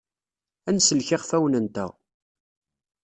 [0.67, 1.91] Ad nsellek iɣfawen-nteɣ.